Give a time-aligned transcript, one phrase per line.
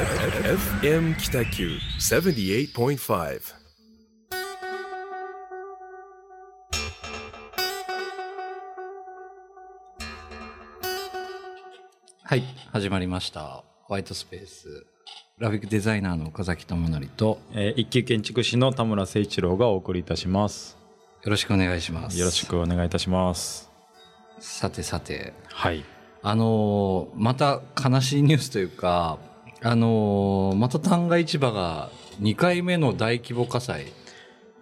[0.00, 3.40] FM Kitaku 78.5.
[12.22, 12.42] はい、
[12.72, 13.62] 始まりました。
[13.82, 14.86] ホワイトスペース。
[15.36, 20.78] グラフィックデザイナーの岡崎智則と、えー一級建築士の田村誠一郎がお送りいたします。
[21.24, 22.18] よろしくお願いします。
[22.18, 22.46] よろし。
[22.46, 23.70] くお願いいたします。
[24.38, 25.84] さてさて、はい。
[26.22, 29.18] あのーまた悲しいニュースというか、
[29.62, 31.90] あのーまた旦過市場が
[32.20, 33.92] 2回目の大規模火災。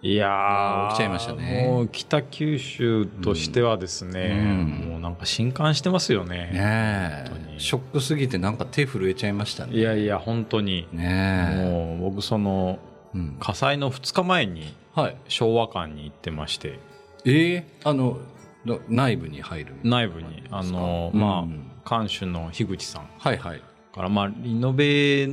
[0.01, 4.41] いやー起きちゃいましたねもう北九州としてはですね、う
[4.85, 6.51] んもうなんか震撼してますよね。
[6.53, 7.25] ね。
[7.57, 9.75] ショックすぎてなんか手震えちゃいましたね。
[9.75, 10.87] いやいや、本当に。
[10.93, 11.65] ねえ。
[11.69, 12.79] もう僕その
[13.13, 15.17] うん、火災の2日前にはい。
[15.27, 16.79] 昭和館に行ってまして、
[17.25, 18.19] ええあの、
[18.65, 21.47] の内部に入る内部に、あの、うんま
[21.85, 23.61] あ、館主の樋口さんはいはい。
[23.93, 25.27] から、まあ、リノベ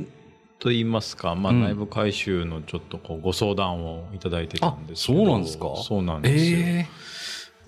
[0.59, 1.61] と言いますか、まあ、うん。
[1.63, 5.73] 内部改修のちょっとこうご相談をいただいてたんですけどあそうなんですか？
[5.77, 6.57] そうなんですよ。
[6.59, 6.87] え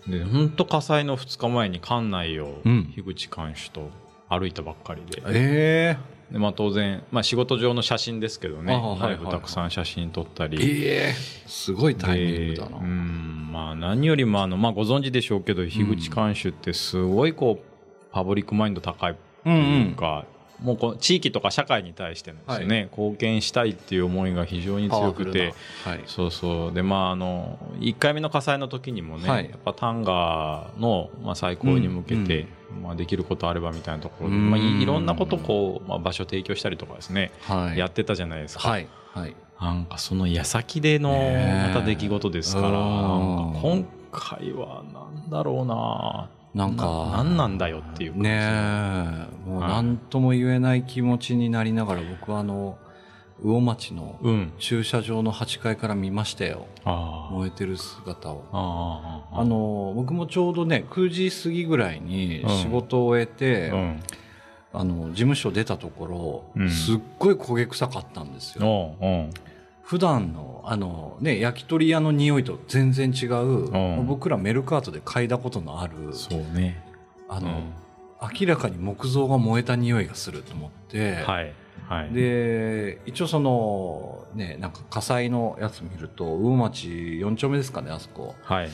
[0.08, 2.92] えで、本当火災の2日前に館内をうん。
[2.96, 3.90] 樋口館主と
[4.30, 5.98] 歩いたばっかりで、え
[6.32, 10.58] でまあ、当然、まあ、仕事上の写真ですけどね、あはいたくさん写真撮ったり。
[10.62, 11.14] ええ
[11.48, 12.78] すごいタイミングだな。
[12.80, 17.66] でうん、まあ何よりもあの、まあご存知でしょうけど、樋口監修ってすごいこう、
[18.12, 20.26] パブリックマインド高いというか、
[20.62, 26.04] もうこう地域とか社会に対してのですね、貢献したいっていう思いが非常に強くて、はい。
[26.06, 26.74] そうそう。
[26.74, 32.48] で、まあ、あの、1回目の火災の時にもね、はいやっぱタンガの、まあ、再興に向けて、
[32.84, 37.78] まあ、できることあればみたいなところで、うんまあ、いいろんなことをこう、まあ、場所提供したりとかですね、はい。
[37.78, 38.70] やってたじゃないですか。
[38.70, 38.88] はい。
[39.14, 39.36] はい。
[39.62, 52.78] なんかその矢先でのまた出来事ですから、今回はなんだろうななんかななんなんだよっていうねえ、もうはい何とも言えない気持ちになりながら、僕はあの、
[53.42, 54.54] 魚町のうん。
[54.60, 56.68] 駐車場の8階から見ましたよ。
[56.84, 57.34] ああ。
[57.34, 58.44] 燃えてる姿を。
[58.52, 59.42] ああ。
[59.42, 64.04] あの、僕もちょうどね、9時過ぎぐらいにうん仕事を終えて、うん。
[64.74, 68.96] あの、事務所出たところ、うんすっごい焦げ臭かったんですよ。
[69.90, 76.86] 普段の、あのね、焼き鳥屋の匂いと全然違う、うん僕らメルカートで嗅いだことのある、そうね。
[77.28, 77.74] あの、うん
[78.22, 81.54] 明らかに木造が燃えた匂いがすると思って、はい。
[81.88, 82.14] はい。
[82.14, 88.70] で、一応その、ね、なんか火災のやつ見ると、魚町4丁目ですかね、あそこ、はい。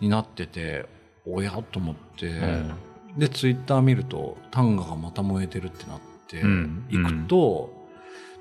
[0.00, 0.86] になってて、
[1.26, 1.50] おや？
[1.70, 2.74] と思って、うん
[3.18, 7.75] で、ツイッター見ると、タンガがまた燃えてるってなって、うん行くと、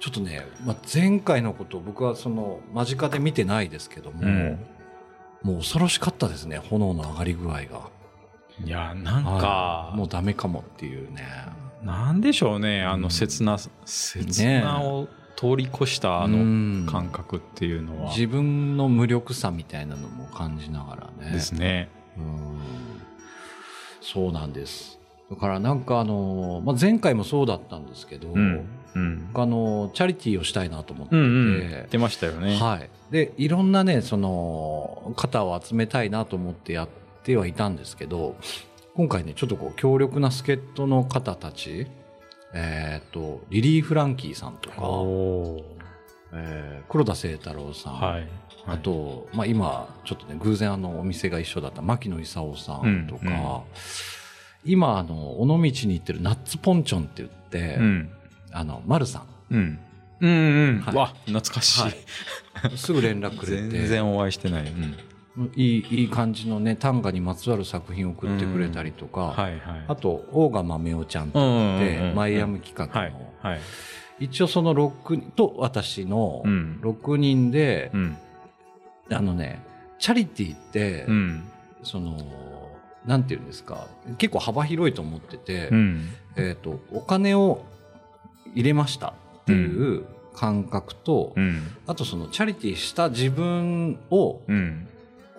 [0.06, 4.60] ちょっとね、まあ、前回のことを僕はその間近で見てないですけども、うん
[5.42, 7.90] もう恐ろしかったですね、炎の上がり具合が。
[8.64, 11.24] いや、なんかは、いもうダメかもっていうね。
[11.84, 18.10] なんでしょうね、あうんの切な、切なを通り越したあうのん感覚っていうのは。
[18.12, 21.32] 自分の無力さみたいなのも感じながらね。
[21.32, 21.90] ですね。
[22.18, 22.60] うん
[24.02, 25.00] そうなんです。
[25.30, 28.68] だからなんかあの、まあ、前回もそうだったんですけど、うん。
[28.96, 29.30] うん。
[29.34, 32.02] あの、チャリティーをしたいなと思っていて、うんうん。
[32.02, 32.58] ましたよね。
[32.58, 32.90] はい。
[33.12, 36.90] で、いろんなね、その、方を集めたいなと思ってやっ
[37.24, 38.36] てはいたんですけど、
[38.96, 41.88] 今回ね、ちょっとこう、強力な助っ人の方たち、
[42.54, 44.78] えっ、と、リリー・フランキーさんとか、
[46.38, 48.28] えー黒田清太郎さん、はい。
[48.68, 53.62] あと、まあ今、ちょっとね、偶然あの、お店が一緒だった牧野勲さんとか、うんうん
[54.66, 58.10] 今、あの、尾道に行ってるナッツポンチョンって言って、うん。
[58.56, 59.80] あの、丸さうん。
[60.22, 60.80] うんうん。
[60.80, 62.74] はいわ、懐かしい。
[62.74, 64.64] ん、すぐ連絡くれて、全然お会いしてない。
[64.64, 65.52] うん。
[65.56, 69.86] いい、いい感じのね、短歌にまつわる作品を送ってくれたりとか、はいはい。
[69.90, 73.34] あと、大賀豆夫ちゃんとって、うんうんマイアム企画はいの、。
[73.42, 73.60] はい。
[74.22, 78.18] 一応その6人と私のうん6人でう、ん。
[79.12, 79.62] あのね、
[80.00, 81.44] チャリティーって、うん。
[81.84, 82.18] その、
[83.06, 86.10] なんていうんですか、結構幅広いと思ってて、うん。
[86.38, 87.66] えっ、と、お金を
[88.56, 91.62] 入れましたっていう感覚と、うん。
[91.88, 94.88] あとそのチャリティーした自分を、うん。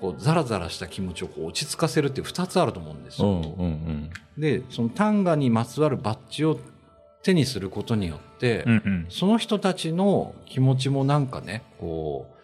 [0.01, 3.29] こう、ザラザラした気持ちをこう落ち着かせるっていう二つあると思うんですよ。
[3.29, 6.59] うんうんで、その単価にまつわるバッジを
[7.23, 8.73] 手にすることによって、うん。
[8.73, 12.37] うんその人たちの気持ちもなんかね、こう、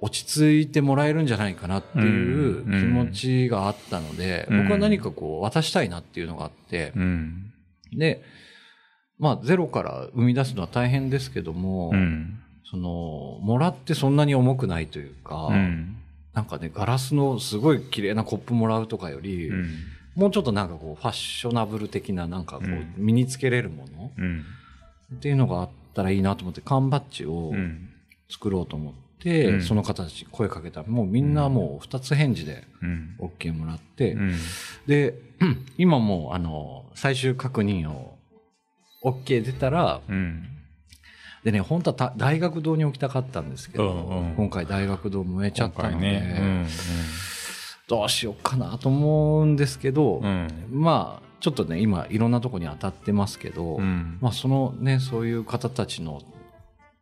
[0.00, 7.52] 落ち着いてもらえるんじゃないかなっていう気持ちがあったので、うん僕は何かこう渡したいなっていうのがあって、うん。
[7.92, 8.22] で、
[9.18, 12.40] まあゼロから生み出すのは大変ですけども、うん。
[12.70, 15.96] その、もらってそんなに重くないというか、うん。
[16.34, 19.66] なんかね、ガラスのすごい綺麗なコップもらうとかより、うん。
[20.14, 24.44] もうちょっとなんかこう、ファッショナブル的ななんかこう、うん身につけれるものうん。
[25.14, 27.88] っていうのがあったらいいなと思って缶バッジをうん。
[28.30, 33.16] 作ろうと思って、うんその方たちに声かけたらもうみんなもう二つ返事でうん。
[33.18, 34.36] OK もらって、うん。
[34.86, 35.14] で、
[35.78, 38.17] 今もうあの、最終確認を
[39.02, 40.48] OK 出たら、うん。
[41.44, 46.66] でね、本当はた大学堂に置きたかったんですけど、うんうん今回大学堂燃えちゃったので、今回ね。
[47.88, 50.26] どうしようかなと思うんですけど、うん。
[50.26, 50.82] うん。
[50.82, 54.18] まあ、ちょっとね、今いろんなとこに当たってますけど、うん。
[54.20, 56.20] まあそのね、そういう方たちの、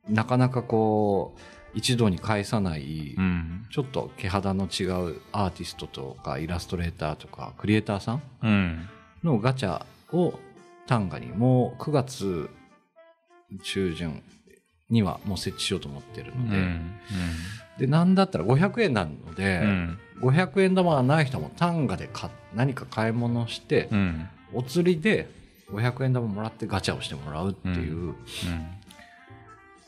[0.09, 1.41] なかなかこう、
[1.75, 3.67] 一度に返さない、うん。
[3.71, 8.89] ちょっと毛肌の違うアーティストとかイラストレーターとかクリエイターさんうん。
[9.25, 10.39] のガチャを
[10.87, 12.51] 単価にもう9月
[13.63, 14.23] 中旬
[14.91, 16.57] にはもう設置しようと思ってるので、
[17.79, 19.99] で、なんだったら500円なので、うん。
[20.23, 24.29] 500円玉がない人も単価で買っ何か買い物して、うん。
[24.55, 25.29] お釣りで
[25.73, 28.15] 500円玉もらってガチャをしてもらうっていう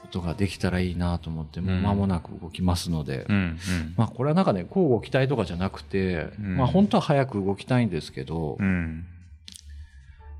[0.02, 3.36] ことができたらいいなと思って、もう間もなく動きますので、うん。
[3.36, 3.58] うん。
[3.96, 9.06] まあこれはなんかね、交互期待とかじゃなくて、うんまあ本当は早く動きたいんですけど、うん。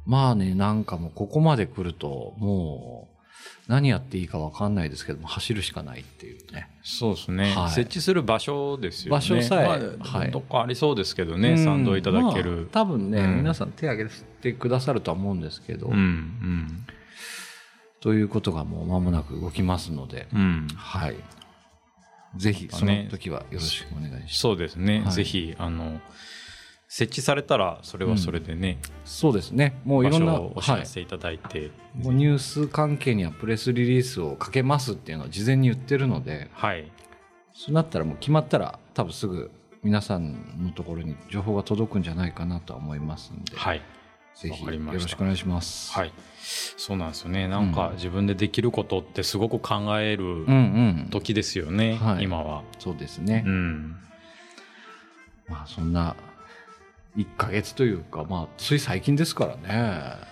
[0.09, 6.71] まあね、なんかもうここまで来ると、もう何やっていいかわかんないですけども、走るしかないっていうね。
[6.83, 9.11] そうですね、はい設置する場所ですよね。
[9.11, 12.71] 場所さえまあはいどっかありそうですけどね、うん賛同いただけまある。
[12.73, 14.11] 多分ね、うん皆さん手挙げ
[14.41, 15.95] てくださるとは思うんですけど、うん。
[15.95, 16.87] うん。
[18.01, 20.69] ということがもう間もなく動きますので、うん。
[20.75, 21.17] はい。
[22.37, 24.39] ぜひ、その時はよろしくお願いします。
[24.39, 26.01] そうですね、はいぜひ、あの、
[26.89, 29.79] 設置されたら、それはそれでね、そうですね。
[29.85, 30.87] もうい場ろんな、お知はいら。
[30.87, 36.91] せいただいて、もうニュース関係にはプレスリリースをかけますっていうのは事前に言ってるので、はい。
[37.53, 39.51] そうなったらもう決まったら多分すぐ
[39.83, 43.83] 皆さんのところに情報が届くんじゃないかなとは思いますんで、はい。
[44.35, 45.93] ぜひよわかりましたろしくお願いします。
[45.93, 46.13] はい。
[46.41, 47.49] そうなんですよね。
[47.49, 51.09] なんか自分でできることってすごく考えるうんうん。
[51.11, 52.63] 時ですよね、はい今は。
[52.79, 53.45] そうですね。
[53.47, 53.97] うん。
[55.49, 56.17] まあそんな
[57.17, 60.29] 1ヶ月というか、まあつい最近ですからね。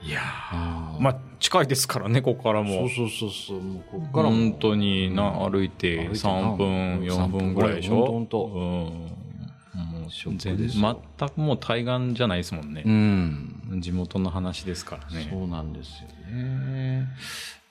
[0.00, 2.68] いやあまあ、近いですからね、ここからも。
[2.68, 8.06] そうそうそうそう、もうこっからも本当にな歩いて歩いて3分、な4分ぐらいでしょ？
[8.06, 10.08] 本当本当うん。
[10.08, 12.88] 全くもう対岸じゃないですもんねう。
[12.90, 13.80] ん。
[13.80, 15.28] 地元の話ですからね。
[15.30, 17.08] そうなんですよね。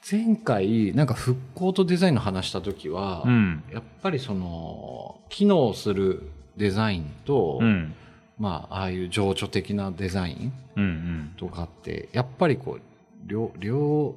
[0.10, 3.64] 前回、なんか復興とデザインの話した時は、うん。
[3.74, 7.96] やっぱりその、機能するデザインと、うん。
[8.38, 11.34] まあ、ああいう情緒的なデザインうんうん。
[11.38, 12.82] とかって、やっぱりこう、
[13.26, 14.16] 両、両、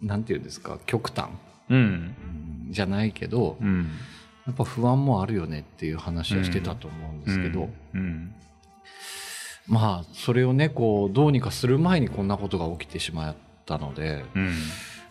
[0.00, 1.30] なんていうんですか、極端、
[1.68, 1.78] うん。
[1.78, 2.14] うん
[2.70, 3.90] じゃないけど、うん。
[4.46, 8.34] やっぱ不安もあるよねっていう話はしてたと思うんですけど、うん。
[9.66, 14.52] まあ、それをね、こう、どうにかする前にこんなことが起きてしまったので、うん。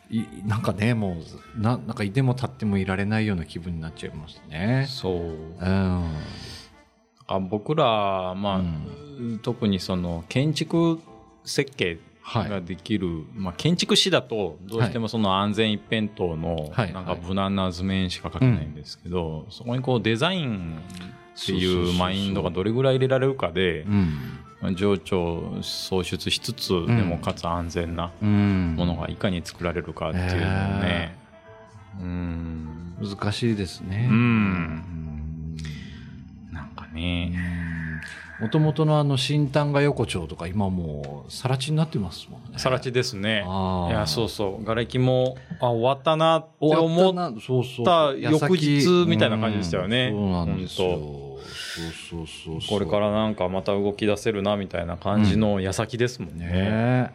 [0.10, 1.18] いなんかね、も
[1.58, 4.86] う、な、なんかいても立ってもいられないような気分になっちゃいますね。
[4.90, 5.14] そう。
[5.14, 6.04] うん。
[7.28, 8.62] あ僕ら、まあ、
[9.42, 11.00] 特にその建築
[11.44, 12.50] 設計はい。
[12.50, 16.94] ができる、まあ、建築士だとどうしてもその安全一辺倒のはい。
[16.94, 20.78] なんか無難な図面しか描けないんですけど、そこにこうデザイン
[21.40, 24.76] っていうマインドがどれぐらい入れられるかでうん。
[24.76, 28.76] 情緒創出しつつでもかつ安全なうん。
[28.78, 30.38] ものがいかに作られるかっていうのを
[30.82, 31.16] ね、
[32.02, 32.98] うん。
[33.02, 34.08] 難しいですね。
[34.10, 35.07] ううんん。
[36.94, 37.34] ね、
[38.40, 42.60] もともとのあの新丹賀横丁とか今もう更地になってますもんね。
[42.60, 43.44] さら地ですね。
[43.44, 44.66] いや、そうそう。
[44.66, 50.88] 瓦礫も、あ、終わったなって終思った翌日みたいな感じでしたよねうんそうなんですよ。
[50.98, 52.80] そうそうそう。
[52.80, 56.46] これからなんかまた動き出せるなみたいな感じの矢先ですもんね。
[56.46, 57.10] ねえ。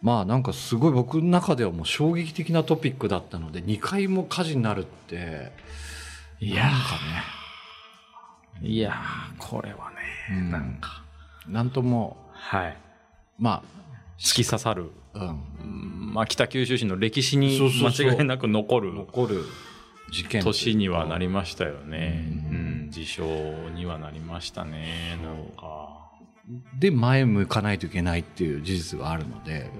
[0.00, 5.52] まあなんかすごい僕の中ではもう衝撃的なトピックだったので、2回も火事になるって、
[6.40, 6.76] いやなんか
[8.62, 8.94] いやー、
[9.38, 9.90] これは
[10.30, 11.04] ね、ね、なんか、
[11.48, 12.76] なんとも、はい。
[13.38, 13.62] ま
[14.18, 14.90] 突き刺さる。
[15.14, 19.44] あ、うん、うんまあ、北九州市の歴史に間違いなく残る残る
[20.10, 22.24] 事件年にはなりましたよね。
[22.50, 23.24] ううんん、事象
[23.74, 25.18] にはなりましたね。
[25.22, 25.96] なんか。
[26.78, 29.70] で前向かないといけないっていう事実があるので、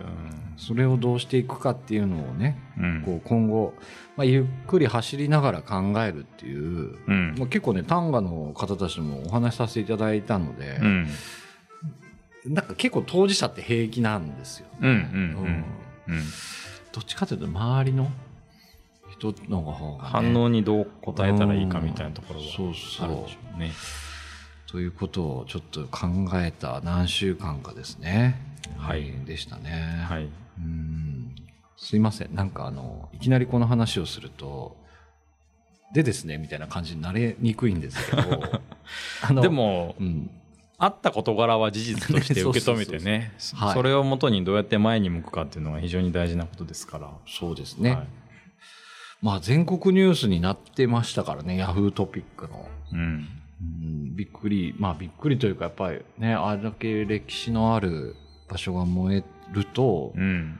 [0.56, 3.02] それをどうしていくかっていうのをね、うん。
[3.04, 3.74] こう今後、
[4.16, 7.34] まあ、ゆっくり走りながら考えるっていう、うん。
[7.38, 11.08] まあ、結構ね、丹賀の方たちともお話しさせていただいたので、うん。
[12.46, 14.66] なんか結構当事者って平気なんですよ。
[14.80, 14.88] うん。
[14.88, 14.94] うん。
[16.08, 16.14] うん。
[16.14, 16.22] うん。
[16.92, 18.10] どっちかというと周りの
[19.10, 23.72] 人の方が、ね、反応にどう答えたらいいかみたいなところはそうそうあるでしょうね。
[24.66, 28.36] ということをちょっと考えた何週間かですね。
[28.76, 30.04] はいでしたね。
[30.08, 30.28] はい。
[30.58, 31.34] うん
[31.76, 32.34] すいません。
[32.34, 34.76] なんかあの、いきなりこの話をすると、
[35.92, 38.22] でですね、みたいな感じになれにくいんですけど、
[39.22, 40.30] あので、も、うん。
[40.78, 47.10] あった事柄は事実として 受け止めてね、それをもとにどうやって前に向くかっていうのが非常に大事なことですから。
[47.26, 47.90] そうですね。
[47.92, 48.06] はい
[49.22, 52.68] まあ全国ニュースになってましたからね、ヤフートピックの。
[52.92, 53.28] うん。
[53.58, 58.14] うん、びっくり、まあびっくりというか、やっぱりね、あれだけ歴史のある
[58.48, 60.58] 場所が燃えると、うん。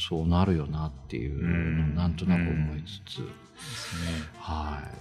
[0.00, 3.22] そうなるよなっていうのなんとなく思いつつ、で
[3.58, 4.12] すね。
[4.38, 4.98] はい。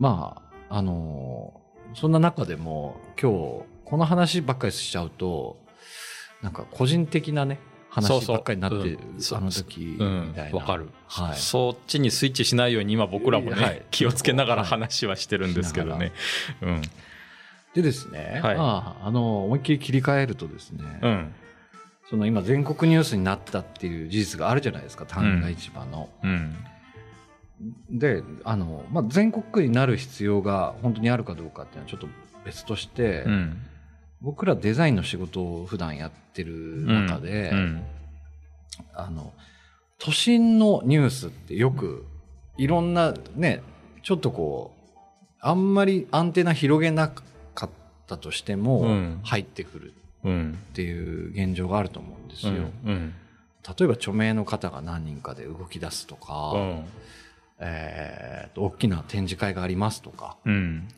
[0.00, 1.60] まあ、あの
[1.94, 5.56] そんな中でも今日この話ばっかりしちゃうと、
[6.42, 8.98] なんか個人的なね、話ばっかりになって、うん
[9.32, 10.58] あの時うみたいな。
[10.58, 10.60] ん。
[10.60, 11.36] わかる、はい。
[11.36, 16.12] そっちにスイッチしないように今僕らもね、はい 気をつけながらはい話はしてるんですけどね。
[16.60, 16.82] うん。
[17.74, 21.34] でですね、はいまあ、あの、思いっきり切り替えるとですね、うん。
[22.08, 26.08] その今全国ニュースになったっていう事実があるじゃないですか、旦過市場の。
[26.22, 26.56] うん。
[27.90, 32.08] で、あの、まあ、全国区になる必要が本当にあるかどうかっていうのはちょっと
[32.44, 33.62] 別として、うん。
[34.20, 37.82] 僕らデザインの仕事を普段やってる中で、うん。
[38.94, 39.32] あの、
[39.98, 42.06] 都心のニュースってよく、
[42.56, 43.62] いろんなね、
[44.02, 44.98] ちょっとこう、
[45.40, 47.70] あんまりアンテナ広げなかっ
[48.06, 49.97] たとしても、うん入ってくるうん。
[50.22, 52.62] っていう現状があると思うんですうよ。
[52.62, 52.72] ん。
[52.86, 53.14] うん。
[53.78, 56.84] 例えば著名の方が何人かで動き出すとか、うん。
[57.60, 60.88] えーと大きな展示会がありますとかうん。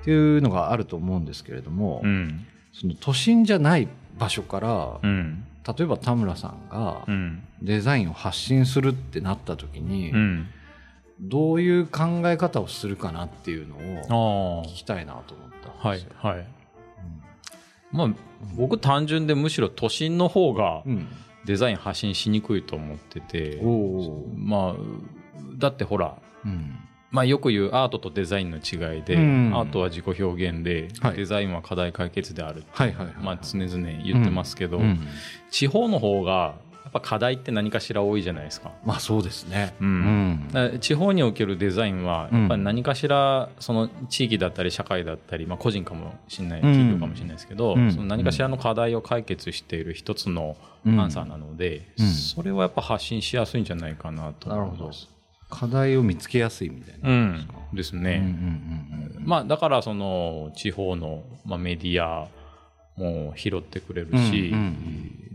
[0.00, 2.46] っていうのがあると思うんですけれども、うん。
[2.72, 5.44] その都心じゃない場所から、うん。
[5.66, 7.42] 例えば田村さんがうん。
[7.62, 10.46] デザインを発信するってなった時に、うん。
[11.20, 13.74] どういう考え方をするかなっていうの
[14.12, 15.50] をあ聞きたいなと思っ
[15.82, 15.88] たあ。
[15.88, 16.16] はいんですよ。。
[16.22, 16.46] はい。
[17.90, 18.08] まあ、
[18.56, 21.08] 僕単純でむしろ都心の方がうん。
[21.44, 24.32] デザイン発信しにくいと思ってて、おお。
[24.36, 24.74] まあ、
[25.56, 26.76] だってほら、うん。
[27.10, 33.14] まあ、よく言うアートとデザインの違いで、うんアートは自己表現で、はいデザインは課題解決である、はいはいはい。
[33.22, 35.00] まあ、常々言ってますけど、うん
[35.50, 36.54] 地方の方がや
[36.88, 38.72] っぱ課題って何かしら多いじゃないですか。
[38.84, 39.74] まあそうですね。
[39.80, 40.48] うん
[40.80, 55.08] 地方におけるデザインはやっぱり何かしらその地域だったり社会だったり、まあ、個人かもしれない企業かもしれないですけど、うんその何かしらの課題を解決している一つのアンサーなので、うんそれはやっぱ発信しやすいんじゃないかなとなるほど思います。。
[55.50, 57.08] 課題を見つけやすいみたいな。
[57.08, 58.20] うん、ですね。
[58.22, 62.28] うんまあだからその地方の、まあ、メディア
[62.98, 64.52] も拾ってくれるうんし、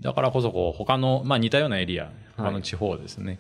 [0.02, 3.40] だからこそこう他の、まあ、似たようなエリアはい他の地方ですね、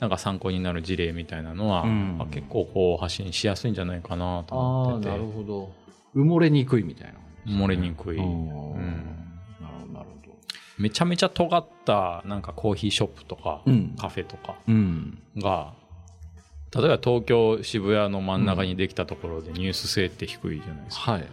[0.00, 5.72] なんか参考になる事例みたいなのは、うんまあ結構こう発信しやすいんじゃないかなと思っててなるほど。
[6.14, 7.14] 埋もれにくいみたいな。
[7.46, 8.84] 漏れにくい、うんうん
[9.60, 10.36] なるほど、なるほど。
[10.78, 15.18] めちゃめちゃ尖ったなんかコーヒーショップとか、うんカフェとかうん。
[15.38, 15.72] が
[16.74, 21.26] 例えば東京渋谷の真ん中にできたところでニュース性って低いじゃないですか、はい。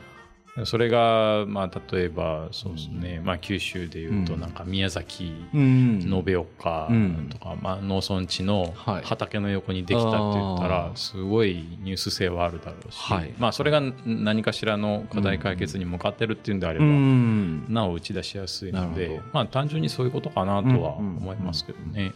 [0.65, 4.41] それが、まあ、例えばそうですね、まあ、九州でいうとうん。
[4.41, 6.01] なんか宮崎うん。
[6.27, 7.29] 延岡うん。
[7.29, 9.03] とか、まあ、農村地のはい。
[9.03, 13.33] 畑の横にできたって言ったらすごいニュース性はあるだろうし、はい。
[13.39, 17.73] まあ、それが何かしらの課題解決に向かってるっていうんであれうば、ん。
[17.73, 22.11] なお打ち出しやすいのでまあ、単純にそういうことかなとは思いますけどね。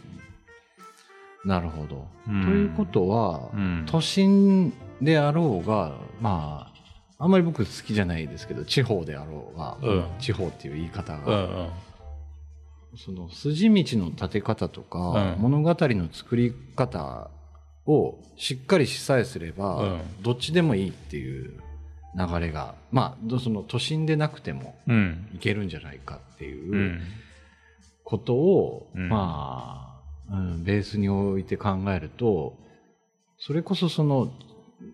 [1.44, 2.06] なるほど。
[2.28, 2.42] うん。
[2.42, 3.84] ということは、うん。
[3.86, 6.75] 都心であろうが、まあ、
[7.18, 10.04] あんまり僕好きじゃないですけど、地方であろうが、うん。
[10.18, 11.70] 地方っていう言い方うんうが、ん。
[12.98, 15.42] その筋道の立て方とか、うん。
[15.42, 17.30] 物語の作り方
[17.86, 20.22] をしっかりしさえすれば、うん。
[20.22, 21.60] どっちでもいいっていう
[22.18, 25.28] 流れが、まあど、その都心でなくてもうん。
[25.34, 27.00] いけるんじゃないかっていううん。
[28.04, 29.08] ことを、うん。
[29.08, 32.58] まあ、うん、ベースに置いて考えると、
[33.38, 34.30] それこそその、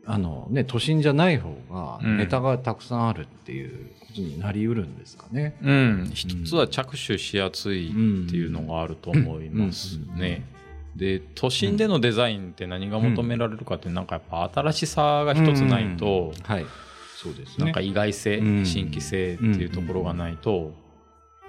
[0.04, 5.56] あのね、都心じゃない方がうんネタがたくさんあるっていうことになりうるんですかね。
[5.62, 10.44] うん、一つは着手しやすいっていうのがあると思いますうんうんね。
[10.96, 16.66] で都心でのデザインって何が求められるかってなんかやっぱ新しさが一つないとうんはい。
[17.16, 17.66] そうですね。
[17.66, 20.74] なんか意外性うん新規性っていうところがないと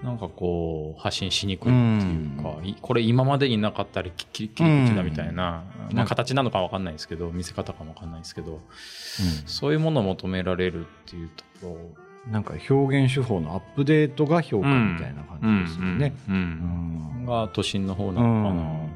[0.04, 8.60] なんかこう発信しにくいっていうかいこれ今までになかったりき切り口だみたいなまあ形なのかわかんないですけど見せ方かもわかんないですけど
[9.46, 11.70] そういうものを求められるっていうところ。
[11.74, 16.16] うんなんか表現手法のアップデートが評価みたいな感じですよね。
[16.30, 17.26] うんうんうん。
[17.26, 18.88] が都心の方なの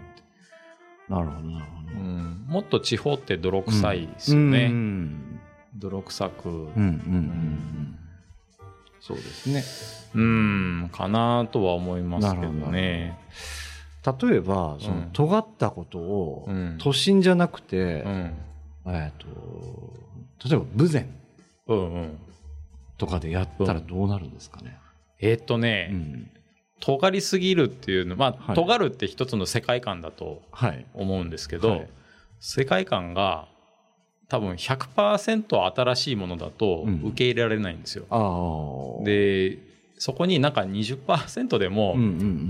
[1.10, 2.00] かな、なるほど、なるほど。
[2.00, 2.46] うん。
[2.48, 5.40] もっと地方って泥臭いですよね、うん。
[5.76, 6.50] 泥臭く。
[6.50, 8.00] うんうんうんうん
[9.08, 9.64] そうですね。
[10.16, 13.18] うんかなとは思いますけどね。
[14.06, 15.10] 例えばそのうん。
[15.14, 16.78] 尖ったことをうん。
[16.80, 18.34] 都心じゃなくて、うん。
[18.88, 19.28] えっと
[20.50, 21.08] 例えば豊前
[22.98, 24.78] とかでやったらどうなるんですかね？
[25.20, 26.32] えーっとね、うん。
[26.80, 28.56] 尖りすぎるっていうのまあ、はい。
[28.56, 30.86] 尖るって一つの世界観だとはい。
[30.94, 31.90] 思うんですけど、はい。
[32.40, 33.48] 世界観が
[34.30, 37.02] 多分100%新しいものだとうん。
[37.06, 38.06] 受け入れられないんですよ。
[38.10, 39.58] ああ。、で
[39.98, 42.48] そこになんか20%でもうんうん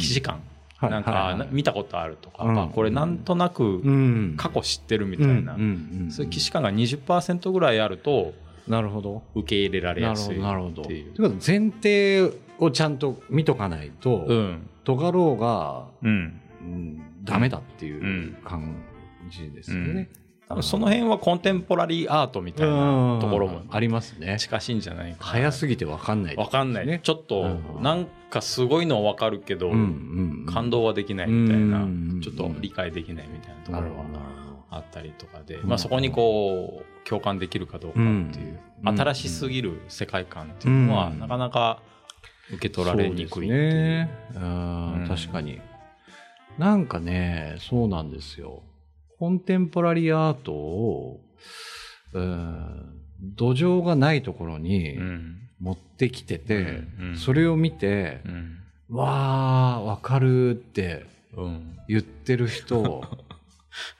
[0.81, 2.59] うん、なんか、見たことあるとか、うん。
[2.59, 8.33] あこれなんとなくうん、過去知ってるみたいな、うんうんうんそういう既視感が20%ぐらいあると
[8.67, 9.23] なるほど。
[9.33, 10.81] 受け入れられやすいなるほど。
[10.81, 11.13] っていう。
[11.13, 12.21] ということは前提
[12.59, 14.69] をちゃんと見とかないと、うん。
[14.83, 16.41] 尖ろうが、うん。
[16.61, 18.37] うん、ダメだっていううん。
[18.43, 18.75] 感
[19.29, 20.09] じですよね。
[20.49, 24.37] 多分その辺はコンテンポラリーアートみたいなところもありますね。
[24.39, 27.01] 近しいんじゃないかな早すぎて分かんない、わかんない、ね。
[27.03, 34.77] ちょっとうんなんかすごいのはわかるけど、感動はできないみたいな、うんちょっと理解できないみたいなところなるほど、ながるほど。
[34.77, 41.81] あったりとかで、うんまあ、そこにこう共感できるかどうかっていう、うん新しすぎる世界観っていうのは、うんなかなか
[42.49, 44.09] 受け取られにくいっていう。
[44.33, 45.07] そうね。
[45.09, 45.59] 確かに。
[46.57, 48.61] なんかね、そうなんですよ。
[49.19, 51.19] コンテンポラリーアートを、
[52.13, 52.93] うん
[53.35, 55.37] 土壌がないところにうん。
[55.59, 57.07] 持ってきてて、うん。
[57.09, 57.17] うん。
[57.17, 58.59] それを見てう、ん。
[58.89, 61.05] わあ、わかるって
[61.35, 61.77] うん。
[61.87, 63.03] 言ってる人、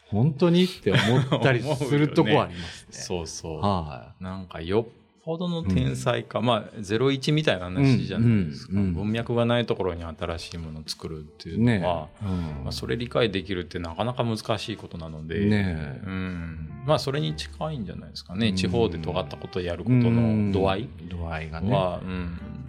[0.10, 2.88] 本当にって思ったりするとこありますね。
[2.92, 3.62] そうそう。
[3.62, 4.97] はなんかよっ
[5.28, 8.94] ぽどの天才か、まあ01みたいな話じゃないですか、うんうんうん。
[8.94, 12.26] 文脈がないところに新しいものを作るっていうのは、え。
[12.26, 12.32] うん。
[12.64, 16.02] まあ、それ理解できるってなかなか難しいことなので、ねえ。
[16.06, 18.56] うん、まあそれに近いんじゃないですかね、うん。
[18.56, 21.72] 地方で尖ったことをやることの度合いうん度合いがね。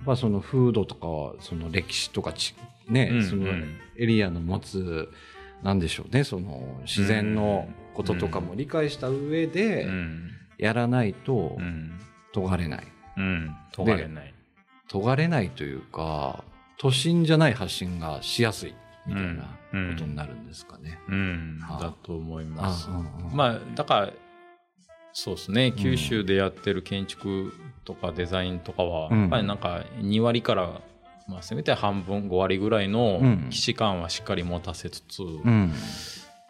[0.05, 2.57] まあ、その風土とかその歴史とかち
[2.89, 5.09] ね、うんそのうんエリアの持つ
[5.63, 6.25] なんでしょうね。
[6.25, 10.33] その自然のこととかも理解した上うでん。
[10.59, 11.93] やらないとうん
[12.41, 12.87] 尖れない。
[13.17, 14.35] うん、尖れない。
[14.89, 16.45] 尖れないというか
[16.79, 18.75] 都心じゃない発信がしやすい
[19.07, 20.99] みたいなうんことになるんですかね。
[21.09, 21.83] うん、はあ。
[21.83, 22.89] だと思います。
[22.89, 23.37] あうんうん。
[23.37, 24.13] まあだから
[25.13, 25.73] そうですね。
[25.73, 27.53] 九州でやってる建築
[27.85, 29.21] とかデザインとかは、うん。
[29.23, 30.81] やっぱりなんか2割から、
[31.27, 33.49] まあ、せめて半分5割ぐらいのうん。
[33.51, 35.73] 既視感はしっかり持たせつつ、うん。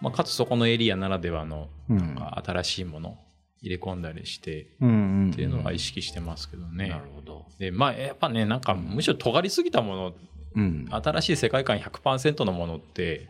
[0.00, 1.98] まあ、かつそこのエリアならではのうん。
[1.98, 3.18] なんか新しいもの
[3.60, 4.92] 入れ込んだりしてうんう
[5.28, 5.30] ん。
[5.30, 6.88] っていうのは意識してますけどね。
[6.88, 7.46] なるほど。
[7.58, 10.14] でまあやっぱねなんかむしろ尖りすぎたもの
[10.54, 10.88] うん。
[10.90, 13.28] 新しい世界観100%のものって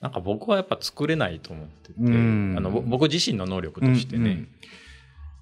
[0.00, 2.54] なんか僕はやっぱ作れないと思ってて、うん。
[2.56, 4.48] あのぼ僕自身の能力としてね、うんうん。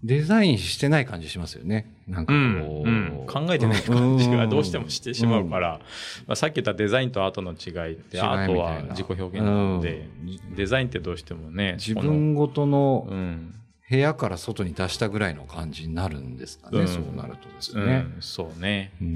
[0.04, 1.92] デザインしてない感じしますよね。
[2.08, 2.38] なんかこ
[2.84, 5.80] う、うん考えてない感じがどうしてもしてしまうから、
[6.26, 10.54] まあ、さっき言ったデザインとアートの違いってアートは自己表現なので、うん。
[10.54, 13.54] デザインってどうしてもね自分ごとこののうん
[13.92, 16.88] 部屋から外に出したぐらいの感じになるんですかね、うん。
[16.88, 17.98] そうなるとですうね。
[17.98, 18.90] んそうね。
[19.02, 19.14] うーんう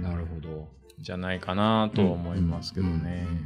[0.00, 0.68] んなるほど。
[0.98, 2.92] じゃないかなとは思いますけどね。
[2.92, 3.44] うんうんうん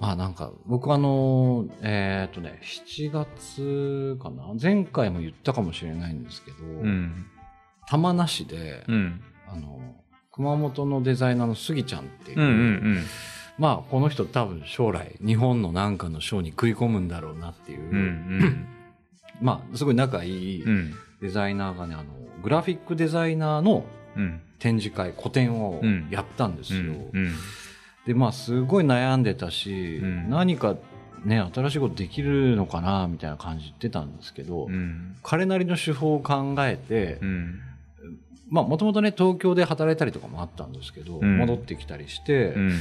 [0.00, 4.52] まあなんか僕あのえっ、とね7月かな？
[4.60, 7.26] 前回も言ったかもしれないんですけど、うん。
[7.86, 9.22] 玉名市で、うん。
[9.46, 9.78] あの
[10.32, 13.04] 熊本のデザイナーのスギちゃんっていう、うんうん
[13.58, 18.66] まあこの人多分将来日本のなんかの賞に食い込むんだろうなっていう、うんうん。
[19.40, 20.94] まあすごい仲いいうん。
[21.20, 22.04] デザイナーがねあの
[22.42, 23.84] グラフィックデザイナーの
[24.16, 24.40] うん。
[24.58, 26.08] 展示会個展をうん。
[26.10, 26.80] やったんですよ。
[27.12, 27.32] うん。
[28.06, 30.30] でまあすごい悩んでたし、うん。
[30.30, 30.76] 何か
[31.24, 35.16] ね新しいことできるのかなみたいな感じ言ってたんですけど、うん。
[35.22, 37.60] 彼なりの手法を考えて、うん。
[38.50, 41.38] まあもともとね東京で働いたりとかもあったんですけど、うん。
[41.38, 42.72] 戻ってきたりして、うん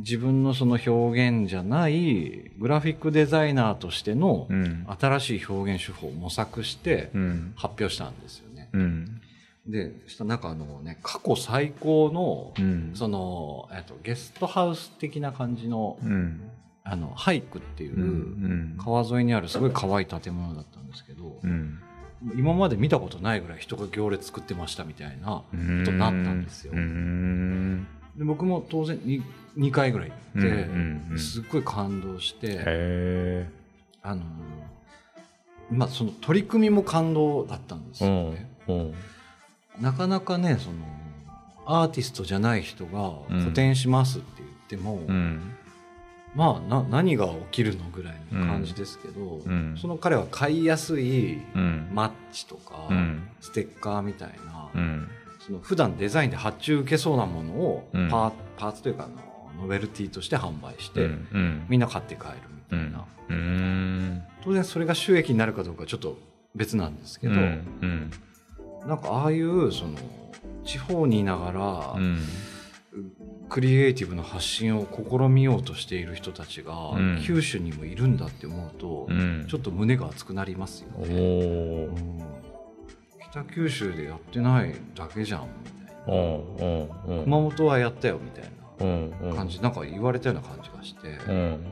[0.00, 4.86] 自分のその表現じゃないグラフィックデザイナーとしてのうん。
[5.00, 7.52] 新しい表現手法を模索してうん。
[7.56, 8.68] 発表したんですよね。
[8.72, 9.20] うん。
[9.66, 12.92] でそしたらなんかあのね過去最高のうん。
[12.94, 16.40] その、えっと、ゲストハウス的な感じのうん。
[16.82, 21.78] あのハイクっていう、うん川沿いにあるすごい可愛い建物だったんですけど、うん。
[22.36, 26.72] 今まで見たことないぐらい人が行列作ってましたみたいなことになったんですよ。
[28.20, 29.22] うんで僕も当然 2,
[29.56, 33.48] 2回ぐらい行って、うんうんうんすっごい感動して、へ
[34.02, 34.22] あの
[35.70, 38.50] まあその取り組みも感動だったんですえよね。
[38.68, 38.94] うん
[39.80, 40.76] なかなかねその
[41.66, 43.00] アーティストじゃない人が
[43.44, 45.54] 個展しますって言っても、うん。
[46.34, 49.76] まあな何が起きるのぐらいの感じですけど、うん。
[49.80, 51.88] その彼は買いやすいうん。
[51.92, 53.28] マッチとか、うん。
[53.40, 55.08] ステッカーみたいなうん
[55.50, 58.08] その普段デザインで発注受けそうなものをパ,、うん。
[58.08, 59.08] ーパーツというか
[59.60, 61.08] ノベルティとして販売して、
[61.68, 63.04] みんな買って帰るみたいな、
[64.44, 66.16] 当然それが収益になるかどうかはちょっと
[66.54, 67.36] 別なんですけど、う
[68.86, 69.98] なんかああいうその
[70.64, 72.18] 地方にいながら、うん。
[73.48, 77.22] クリエイティブの発信を試みようとしている人たちが、うん。
[77.24, 79.46] 九州にもいるんだって思うと、うん。
[79.48, 81.88] ちょっと胸が熱くなりますよおね、
[83.30, 85.86] 北九州でやってないだけじゃんみたい
[87.16, 87.22] な。
[87.24, 89.60] 熊本はやったよみたいおな感じ。
[89.60, 91.66] なんか言われたような感じがして、うん。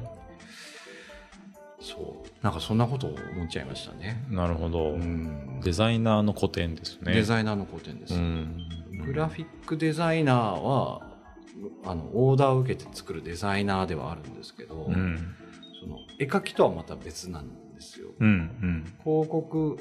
[1.81, 2.45] そう。
[2.45, 5.61] なんかそんなことを思っちゃいましたね、なるほど、うん。
[5.61, 7.13] デザイナーの古典ですね。
[7.15, 8.69] デザイナーの古典です、うん。
[9.05, 11.03] グラフィックデザイナーは
[11.85, 15.35] あのオーダーを受けて作るデザイナーではあるんですけど、うん。
[15.81, 18.11] その絵描きとはまた別なんですよ。
[18.21, 18.33] うんう
[18.67, 18.85] ん。
[19.03, 19.79] 広告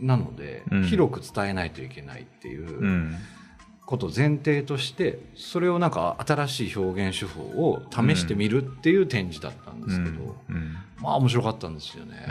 [0.00, 0.82] なので、うん。
[0.84, 3.16] 広く伝えないといけないっていううん
[3.86, 10.76] ことを前提としてそれをなんか新しい表現手法を試してみるっていう展示だったんですけど、うん。
[11.00, 12.26] まあ面白かったんですよね。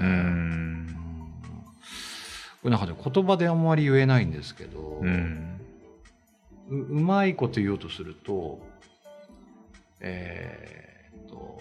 [2.62, 5.60] これなんかね言葉であんまり言えないんですけど、うん。
[6.70, 8.60] ううまいこと言おうとすると、
[10.00, 11.60] えーっと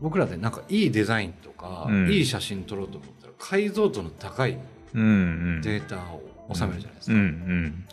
[0.00, 2.10] 僕らでなんかいいデザインとか、うん。
[2.10, 4.60] いい写真撮ろうと思ったら解像度の高いうん
[4.94, 6.22] データを
[6.54, 7.14] 収めるじゃないですか。
[7.14, 7.84] うんうん。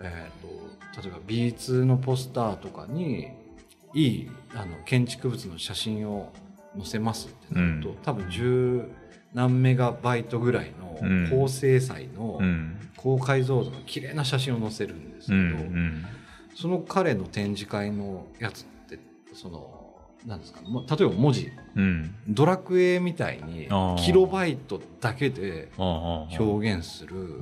[0.00, 0.30] え
[0.94, 3.28] と例えば B2 のポスターとかに
[3.94, 6.32] いいあの建築物の写真を
[6.76, 7.96] 載せますってなると、うん。
[7.96, 8.88] 多分十
[9.32, 11.28] 何メガバイトぐらいのうん。
[11.30, 12.76] 高精細のうん。
[12.96, 16.04] 高解像度の綺麗な写真を載せるんですけうど、ん。
[16.54, 18.98] その彼の展示会のやつって
[19.34, 19.73] その
[20.24, 20.60] なんですか？
[20.62, 21.52] も例えば文字。
[21.76, 22.14] うん。
[22.28, 23.68] ドラクエみたいに
[24.04, 27.38] キロバイトだけで表表現する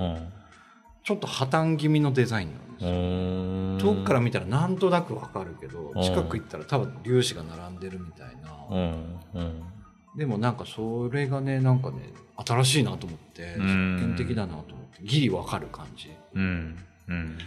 [1.04, 3.94] ちょっと破綻気味のデザインなんですよ。
[3.94, 6.02] 遠くから見たらなんとなくわかるけどうん。
[6.02, 8.50] 近く行ったら多分粒子が並んでるみたいな。
[10.16, 12.12] でもなんかそれがねなんかね
[12.44, 13.96] 新しいなと思ってうん。
[13.98, 16.10] 実験的だなと思ってギリわかる感じ。
[16.34, 16.76] うん
[17.08, 17.38] うん。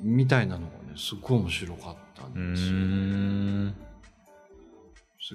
[0.00, 3.74] みたいなのがねすっごい面白かったうん。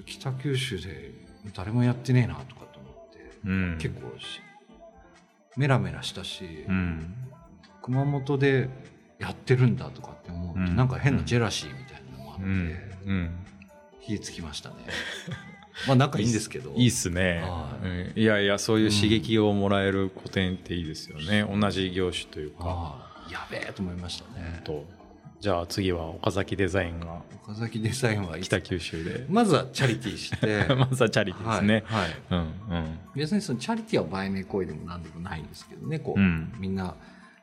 [0.06, 1.12] 北九州で
[1.54, 3.78] 誰もやってねえなとかと思って、うん。
[3.78, 4.40] 結構し
[5.56, 7.14] メラメラしたし、うん。
[7.82, 8.68] 熊本で
[9.18, 10.76] やってるんだとかって思うと、うん。
[10.76, 12.50] なんか変なジェラシーみたいなのもあって、うん。
[13.06, 13.30] うん。
[14.00, 14.76] 火つきましたね。
[15.86, 16.72] まあ仲いいんですけど。
[16.76, 17.10] いいっす。
[17.10, 17.40] ね。
[17.42, 17.78] は
[18.14, 18.24] い。
[18.24, 21.44] やいやそういう刺激をもらえる古典っていいですよね。
[21.48, 23.08] 同じ業種というか。
[23.30, 24.60] やべえと思いましたね。
[24.64, 24.84] と
[25.40, 29.24] じゃあ次は岡崎デザインが岡崎デザインは北九州で。
[29.28, 30.66] まずはチャリティーして。
[30.74, 31.84] まずはチャリティーですね。
[31.86, 32.10] はいはい。
[32.30, 32.42] うんう
[32.80, 32.98] ん。
[33.14, 36.52] 別にそのチャリティーは売名行為でも何でもないんですけどねこう、うん。
[36.58, 36.96] みんな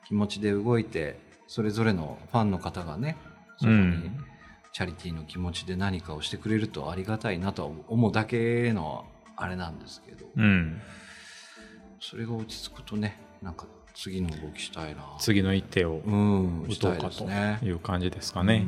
[0.06, 3.16] 気持ちで動いてそれぞれのファンの方がね
[3.58, 4.26] そこにうん。
[4.74, 9.06] チャリティーの気持ちで何かをしてくれるとありがたいなとは思うだけの
[9.38, 10.82] あれなんですけど、うん。
[12.02, 15.04] それが落ち着くとねなんか次の動きしたいな。
[15.20, 17.60] 次の一手をうん打とうかとね。
[17.64, 18.66] いう感じですかね。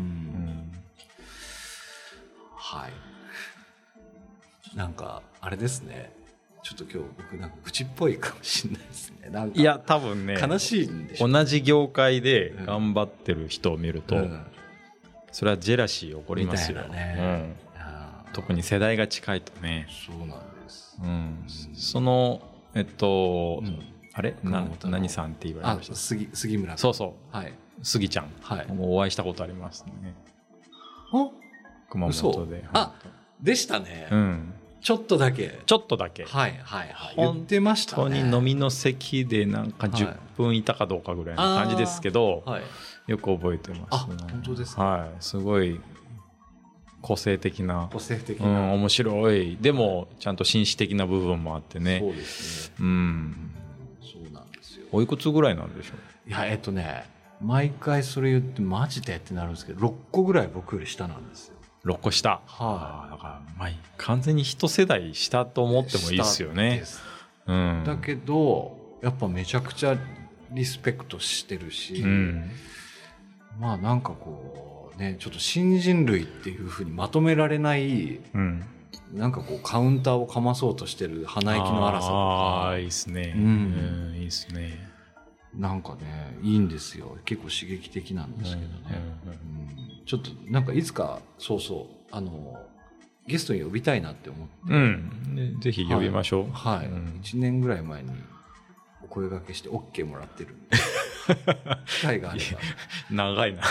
[2.56, 4.78] はい。
[4.78, 6.16] なんかあれですね。
[6.64, 9.30] ちょっと今日僕なんか愚痴っぽいかもしれないですね。
[9.30, 14.46] なんかいや多分ね悲しいんでしょ同じ業界で頑張ってる人を見ると、うん。
[15.32, 17.54] それはジェラシー起こりますよ、ね。
[17.78, 18.34] あうん、ー。
[18.34, 20.30] 特に世代が近いとね、そうなん
[20.64, 20.98] です。
[21.02, 21.44] うん、
[21.76, 22.42] その
[22.74, 24.34] えっと、うんあれ？
[24.44, 25.96] 何さんって言われあました？
[25.96, 26.76] 杉杉村。
[26.76, 27.54] そうそはい、う
[27.84, 28.68] スギちゃん、はい。
[28.74, 30.16] もうお会いしたことありますね。
[31.14, 31.30] あ
[31.92, 32.66] 熊本で。
[32.74, 32.96] あ
[33.40, 34.54] でしたね、うん。
[34.82, 35.60] ちょっとだけ。
[35.68, 36.26] ちょっとだけ。
[36.26, 37.16] はいはいはい。
[37.16, 38.24] 本言ってました本当ね。
[38.24, 40.02] に飲みの席でなんかはい。
[40.02, 42.64] 10分いたかどうかぐらいの感じですけど、はい。
[43.06, 44.84] よく覚えてます、あ本当ですか？
[44.84, 45.10] はい。
[45.20, 45.80] すごい
[47.04, 49.58] 個性的な個性的うん、な、面白い。
[49.62, 52.00] でもちゃんと紳士的な部分もあってね。
[52.00, 52.76] そうですね。
[52.80, 53.52] うん
[54.92, 55.94] おいくつぐらいなんでしょ
[56.28, 57.06] いやえっとね
[57.42, 61.56] 毎回それ言ってマジでってなるんですけど6個ぐらい僕より下なんですよ。
[61.84, 62.30] う6個下。
[62.30, 66.84] はああだからまあ完全に一世代下と思ってもいいですよ下ね
[67.46, 67.84] うん。
[67.86, 69.98] だけどやっぱめちゃくちゃ
[70.52, 72.50] リスペクトしてるし、うん。
[73.60, 78.66] まあなんかこうねちょっと新人類っていうふうにまとめられないうん
[79.14, 82.20] なんかこうカウンターをかまそうとしてる鼻息の荒さとか。
[82.20, 83.34] ああいいですね。
[83.36, 83.44] うん。
[83.44, 84.88] うんいいですね。
[85.56, 87.18] なんかねいいんですよ。
[87.26, 88.68] 結構刺激的なんですけどね、
[89.26, 89.48] うんうん
[90.08, 92.58] ちょっとなんかいつかそうそうあの
[93.28, 95.36] ゲストに呼びたいなって思って、うん。
[95.36, 96.52] でぜひ呼びましょう。
[96.52, 97.20] はい、うん。
[97.22, 98.12] 1年ぐらい前に
[99.04, 100.78] お声掛けして OK もらってるんで、
[101.86, 102.42] 機会があれ
[103.10, 103.62] 長いな。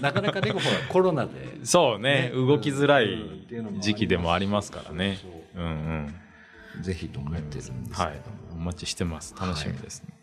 [0.00, 3.46] なかなかねほらコロナでそうね、ね動きづらい
[3.80, 5.62] 時期でもありますからねそう。
[5.62, 6.14] うん
[6.76, 6.82] うん。
[6.82, 8.20] ぜひと思ってるんですけども、はい。
[8.52, 9.34] お待ちしてます。
[9.38, 10.14] 楽しみですね。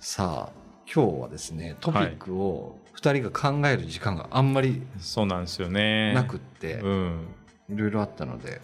[0.00, 0.52] さあ
[0.92, 6.14] 今日はですねトピックを2人が考える時間があんまりそうなんですよね。
[6.14, 7.28] なくって、うん。
[7.70, 8.60] いろいろあったので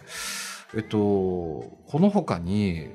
[0.75, 2.89] えっとこの他に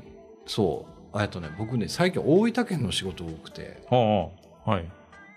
[0.46, 4.30] そうえっとね僕ね最近大分県の仕事多くては
[4.66, 4.88] あ、はい。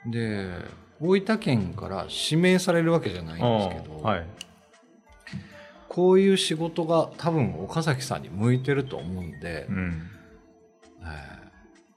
[0.06, 0.50] で
[1.00, 4.26] 大分県から指名されるわけじゃないんですけど、はい。
[5.90, 10.02] こういう仕事が多分岡崎さんに向いてると思うんで、うん。
[11.02, 11.44] えー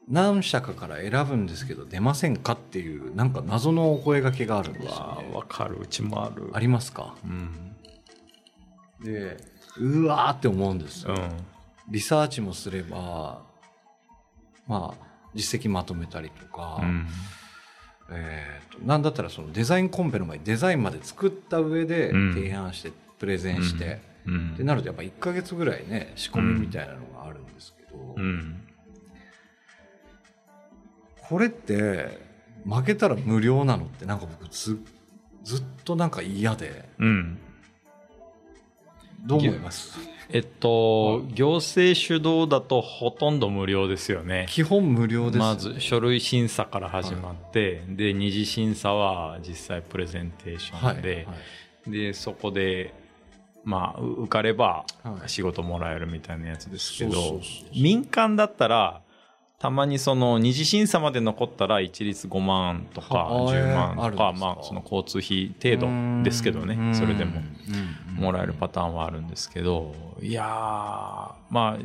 [0.09, 5.35] 何社かから選ぶんですけど出ませんかっていうなんか謎のお声掛けがあるんですよね。
[5.35, 5.79] わかる。
[5.81, 6.49] うちもある。
[6.53, 7.17] ありますか？
[7.25, 7.75] うん。
[9.03, 9.37] で
[9.79, 11.13] うわーって思うんですよ。
[11.13, 11.31] うん。
[11.89, 13.43] リサーチもすれば
[14.67, 17.07] まあ実績まとめたりとか、うん。
[18.11, 28.61] えーとなんだったらそのデザインコンペの前にデザインまで作った上でうん提案してプレゼンして、うんってなるとやっぱ1ヶ月ぐらいね仕込みみたいなのがあるんですけど、うん。
[31.29, 32.19] これって
[32.65, 34.79] 負けたら無料なのってなんか僕ず
[35.45, 37.39] ずっとなんか嫌でうん。
[39.21, 39.99] どう思います？
[40.29, 44.47] えっと、行政主導だとほとんど無料ですよね。
[44.49, 51.33] 基本無料です、まず書類審査から始まって、で二次審査は実際プレゼンテーシはいョンで、は
[51.89, 52.93] いでそこで
[53.63, 55.29] まあう受かればはい。
[55.29, 57.41] 仕事もらえるみたいなやつですけど、
[57.73, 59.03] 民間だったら
[59.59, 66.95] たまにその二次審査まで残ったら一律5万とかは10万とかまあその交通費程度ですけどね。
[66.95, 68.23] それでもうん。
[68.23, 69.95] もらえるパターンはあるんですけど。
[70.21, 71.77] いやーまあ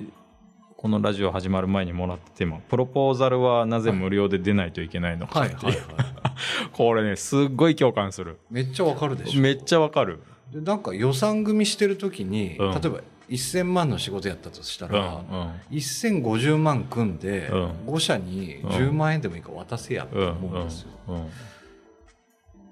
[0.76, 5.78] このラジオ始まる前にもらっててもプロポーザルはなぜ無料で出ないといけないのかっていう、
[6.74, 8.40] これねすっごい共感する。
[8.50, 9.40] めっちゃわかるでしょ。
[9.40, 10.24] めっちゃわかる。
[10.52, 12.72] でなんか予算組みしてる時に、うん。
[12.72, 13.00] 例えば
[13.36, 15.24] 1000万の仕事やったとしたうんら、
[15.72, 17.72] 1050万組んで、うん。
[17.88, 21.30] 5社に10万円でもいいから渡せやってうん思うんですよ、うんうん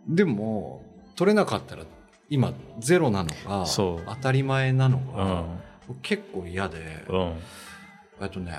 [0.08, 0.84] でも
[1.15, 1.84] 取れなかったら
[2.30, 4.04] 今ゼロなのがそう。
[4.08, 5.45] 当たり前なのうが、ん。
[6.02, 7.34] 結構嫌で、うん。
[8.22, 8.58] えっとね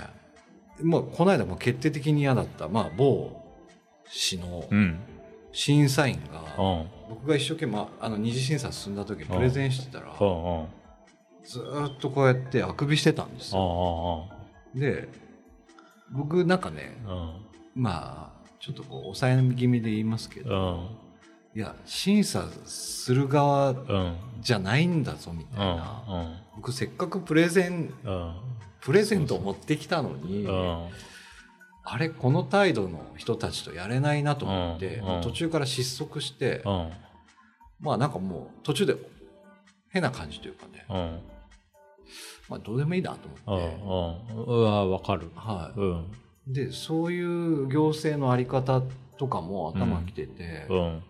[0.81, 3.33] まあこの間も決定的に嫌だった、まあ、某
[4.09, 5.01] 市のうん。
[5.53, 6.87] 審査員が、うん。
[7.09, 10.67] 僕が一生懸命あの二次審査進んだ時にプレゼンしてたら、うんうん
[11.45, 14.29] ずーっとこうやってあくびしてたんですよ。
[14.75, 15.09] で
[16.13, 17.83] 僕なんかねうん。
[17.83, 21.59] まあちょっとこう抑え気味で言いますけうど、ん。
[21.59, 24.17] いや審査する側うん。
[24.41, 28.35] じゃないんだぞみたいな、僕せっかくプレゼンうん。
[28.81, 30.89] プレゼントを持ってきたのに、うん。
[31.85, 35.17] あれこの態度の人たちとやれないなと思って、うん。
[35.17, 35.23] うん。
[35.23, 36.91] 途中から失速して、うん。
[37.81, 38.97] まあなんかもう途中で
[39.91, 41.19] 変な感じというかね、うん
[42.49, 45.31] まあ、どうでもいいなとうん思って、うわわかる。
[45.35, 46.07] はうん。
[46.49, 48.83] い、でそういう行政のあり方
[49.19, 51.03] とかも頭きてて、うん。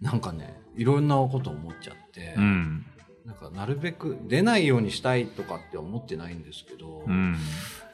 [0.00, 2.86] なんかねいろんなこと思っちゃって、うん。
[3.24, 7.36] なんかなるべく出ないようにしたいとかって思ってないんですけど、うん。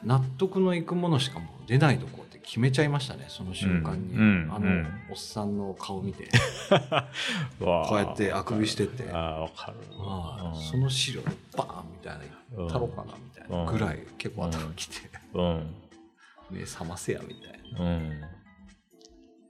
[0.03, 4.87] 納得のいくものしかもう出ないとこ決めちゃいましたねその瞬間に、うんうんあの、うん。
[5.09, 6.29] おっさんの顔見て。
[7.59, 9.09] わこうやってあくびしてて。
[9.11, 9.77] あかる。
[9.97, 10.57] はい。
[10.57, 10.61] うん。
[10.61, 11.21] その資料
[11.55, 12.67] バーンみたいなうん。
[12.67, 14.95] たろうかなみたいなぐらい結構頭きて、
[15.33, 15.75] うん。
[16.51, 17.85] 目覚ませやみたいな。
[17.85, 18.23] うん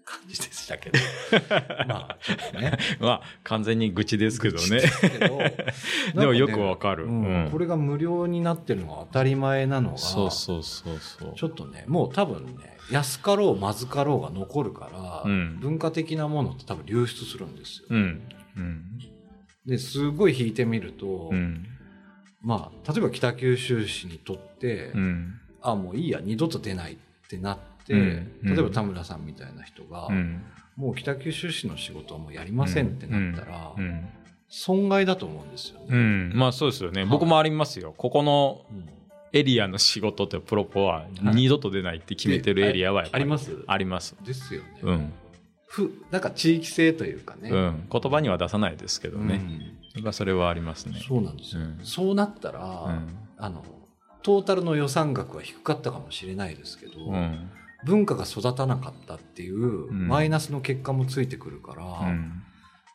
[0.05, 0.99] 感じでしたけど。
[1.87, 2.77] まあちょっとね。
[2.99, 4.81] まあ完全に愚痴ですけどね。
[5.01, 5.39] けど。
[6.19, 7.05] でもよくわかる。
[7.05, 7.51] うんうん。
[7.51, 11.33] これが無料になってるのが当たり前なのがそうそうそうそう。
[11.35, 15.59] ちょっとねもう多分ね安かろうまずかろうが残るから、うん。
[15.59, 17.87] 文化的なものって多分流出するんですよ。
[17.89, 18.21] うん。
[18.57, 18.83] うん。
[19.65, 21.65] ですごい引いてみると、うん。
[22.41, 25.39] まあ例えば北九州市にとって、うん。
[25.61, 26.97] あもういいや二度と出ないっ
[27.29, 30.43] てなって、うん例えば田村さんみたいな人が、うん。
[30.75, 34.07] もう北九州市の仕事はもうやりませんってなったら、うん
[34.55, 35.85] 損害だと思うんですよね。
[35.89, 36.31] うん。
[36.35, 37.01] まあそうですよね。
[37.01, 37.09] はい。
[37.09, 37.91] 僕もありますよ。
[37.97, 38.89] ここのうん。
[39.35, 41.07] エリアの仕事ってプロポははい。
[41.33, 43.63] 二度と出ないって決めてるエリアはやっぱりあります？
[43.65, 44.15] あります。
[44.23, 44.67] ですよね。
[44.83, 45.13] うん。
[45.65, 47.49] ふなんか地域性というかね。
[47.49, 47.87] うん。
[47.91, 49.41] 言葉には出さないですけどね。
[50.03, 50.13] うん。
[50.13, 51.01] それはありますね。
[51.07, 51.61] そうなんですよ。
[51.61, 51.79] うん。
[51.81, 53.17] そうなったら、うん。
[53.39, 53.65] あの
[54.21, 57.49] トータルの予算額は低かったかもしれないですけど、うん
[57.85, 60.07] 文化が育たなかったっていううん。
[60.07, 62.43] マイナスの結果もついてくるから、うん。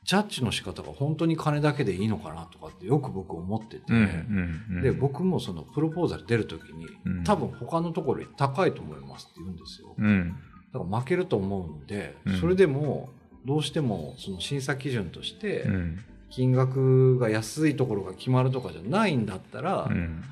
[0.05, 7.25] ジャッジの仕方が本当に金だけでいいのかなとかってよく僕思ってて、うんうんうんで僕もそのプロポーザル出るときに、うん。
[7.25, 9.95] 多分他のところより高いと思いますって言うんですよ。
[9.99, 10.37] うん。
[10.73, 12.41] だから負けると思うんで、うん。
[12.41, 13.11] それでも
[13.45, 15.99] どうしてもその審査基準としてうん。
[16.31, 20.23] 金額が安いところが決まるとかじゃないんだったら、うん。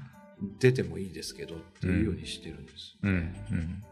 [0.58, 2.96] 出てもいいですけどっていうようにしてるんです。
[3.02, 3.14] うんう
[3.54, 3.84] ん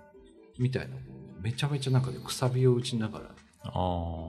[0.58, 0.96] みたいな
[1.40, 3.24] めちゃめちゃなんかねくさびを打ちながら。
[3.66, 4.28] あ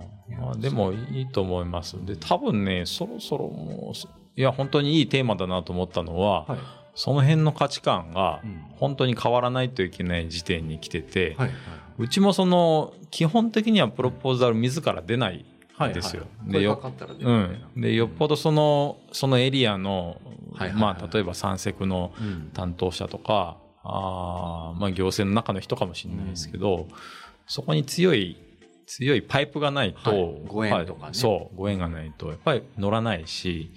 [0.53, 2.03] あでもいいと思います。
[2.05, 6.59] で多分ねそろそろもういや本当にいいテーマだなと思ったのは、はい。
[6.95, 8.61] その辺の価値観がうん。
[8.75, 11.53] 本当に変わらないといけない時点に来てて、はいは
[11.97, 15.45] うちもその基本的にはプロポーザル自ら出ない
[15.79, 16.23] いですよ。
[16.41, 20.21] はいでよ声かかったら出うん、でよっぽどそのそのエリアの、
[20.53, 20.81] はいはいはい。
[20.81, 22.51] まあ、例えば三セクのうん。
[22.53, 26.87] 担当者とかあー、まあ、行政の中の人かもしれないですけど、
[27.47, 28.37] そこに強い
[28.87, 30.41] 強いパイプがないと、はい。
[30.47, 31.05] ご縁とかね。
[31.05, 31.15] はい。
[31.15, 33.71] そうご縁がないとやっぱり乗らないし、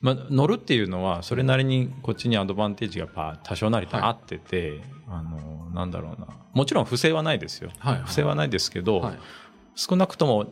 [0.00, 6.28] まあ、乗るっていうのはそれなりにこっちにアドバンテージがやっぱ多少なりとあってて、あのなんだろうな。
[6.52, 8.02] もちろん不正はないですよ、はいはい。
[8.04, 9.18] 不正はないですけど、はい。
[9.74, 10.46] 少なくとも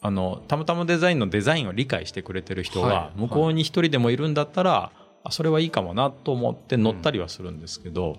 [0.00, 3.20] あのたまたまデザインのデザインを理解してくれてる人はがい。
[3.20, 4.90] 向こうに一人でもいるんだったら、
[5.24, 8.18] あそれはいいかもなと思って乗ったりはするんですけど、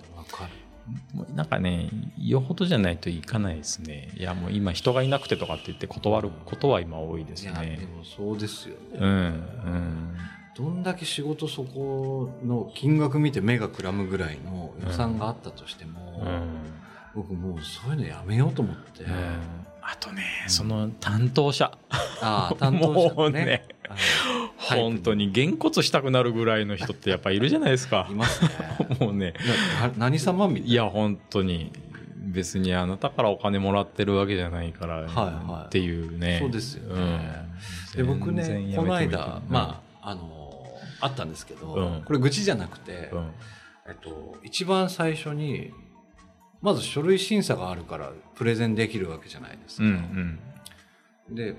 [1.13, 4.11] うなんかねよほどじゃないといかないですね。
[4.17, 10.15] いやもう今人がいなくてとかって言って断ることは今多いですいやでねもそうですよね、うんうん。
[10.55, 16.75] どんだけ仕事そこの金額見て目がくらむぐらいの予算があったとしても、うん。
[17.15, 19.11] 僕もうそういうのやめようと思って、うん
[19.87, 21.77] あとねその担当者。
[22.21, 23.13] ああ担当者のね。
[23.15, 23.63] もうね
[24.57, 28.07] 本当にげんこつしたくなるぐらいの人ってやっぱいるじゃないですか。
[28.11, 28.49] いますね。
[28.99, 29.33] もうね。
[29.79, 30.67] な何様みたいな？
[30.67, 31.71] いや本当に
[32.15, 35.65] 別にあなたからお金もらってるわけじゃないから、はいはい。
[35.67, 36.39] っていうね。
[36.41, 37.01] そうですよね。
[37.93, 37.97] うん。
[37.97, 40.51] で僕ねこの間まああの
[40.99, 42.01] あったんですけど、うん。
[42.03, 43.31] これ愚痴じゃなくて、うん。
[43.87, 45.71] えっと、一番最初に
[46.65, 50.39] まず書類審査があるからプレゼンできるわけじゃないですか、うん
[51.29, 51.35] うん。
[51.35, 51.55] で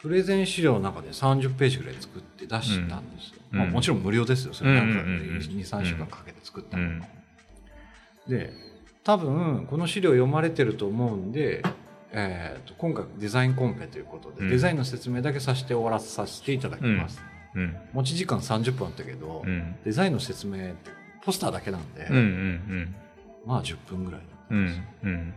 [0.00, 4.54] プレゼン資料の中で30ページぐらい作って出したんですよ、うんまあ、もちろん無料ですよ。
[4.54, 5.20] それなんかうんうん。
[5.20, 7.02] うんうん23週間かけて作ったの、うん。
[8.28, 8.52] で
[9.04, 11.62] 多分この資料読まれてると思うんで、
[12.10, 14.50] えーと今回デザインコンペということで、うん。
[14.50, 17.22] デザインの説明だけさせて終わらさせていただきます、
[17.54, 17.76] うん。
[17.92, 19.76] 持ち時間30分あったけど、うん。
[19.84, 20.90] デザインの説明って
[21.24, 22.94] ポスターだけなんで、うんうん
[23.46, 24.84] まあ10分ぐらいうんうん。
[25.04, 25.34] うん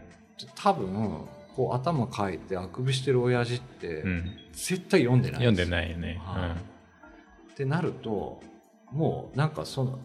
[0.56, 4.32] 多分こう頭かいてあくびしてる親父ってうん。
[4.54, 6.56] 絶対読んでない読んでいないよねは
[7.50, 8.41] いってなると
[8.91, 10.00] もうなんかその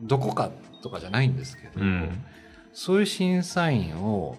[0.00, 0.50] どこか
[0.82, 1.86] とかじゃないんですけど、うん。
[1.86, 2.24] うん
[2.72, 4.36] そういう審査員を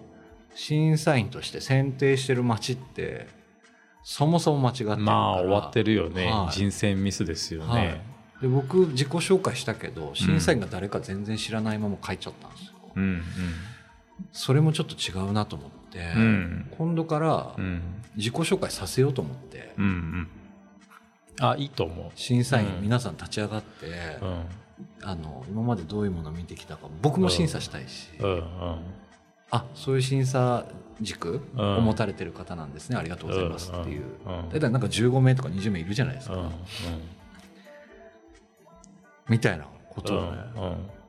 [0.54, 3.28] 審査員として選定してる町って
[4.02, 5.02] そもそも間違ってるから。
[5.02, 6.30] まあ終わってるよね。
[6.30, 6.52] はい。
[6.52, 7.88] 人選ミスですよはい。
[7.88, 13.22] ねで僕自己紹介したけど審査員が誰か全然知らないまま書いちゃったんですよ、うん
[14.32, 16.68] それもちょっと違うなと思って、うん。
[16.76, 17.82] 今度からうん。
[18.16, 20.28] 自己紹介させようと思って、うんうん。
[21.40, 22.82] あいいと思審査員うん。
[22.82, 24.18] 皆さん立ち上がって、
[25.02, 28.34] あの今までどういうものを見てきたか僕も審査したいし、うん。
[28.34, 28.42] うん。
[29.50, 30.66] あそういう審査
[31.00, 31.76] 軸うん。
[31.78, 34.04] を持たれてる方なんですね、ありがとうございますっていう、
[34.52, 36.50] 大体なんか15名とか20名いるじゃないですか、うん。
[39.28, 41.01] みたいなことをね、うん